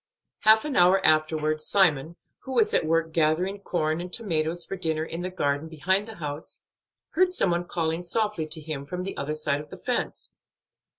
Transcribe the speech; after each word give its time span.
Half 0.39 0.65
an 0.65 0.75
hour 0.75 0.99
afterward 1.05 1.61
Simon, 1.61 2.15
who 2.39 2.53
was 2.55 2.73
at 2.73 2.87
work 2.87 3.13
gathering 3.13 3.59
corn 3.59 4.01
and 4.01 4.11
tomatoes 4.11 4.65
for 4.65 4.75
dinner 4.75 5.05
in 5.05 5.21
the 5.21 5.29
garden 5.29 5.67
behind 5.69 6.07
the 6.07 6.15
house, 6.15 6.63
heard 7.11 7.31
some 7.33 7.51
one 7.51 7.65
calling 7.67 8.01
softly 8.01 8.47
to 8.47 8.61
him 8.61 8.87
from 8.87 9.03
the 9.03 9.15
other 9.15 9.35
side 9.35 9.61
of 9.61 9.69
the 9.69 9.77
fence. 9.77 10.37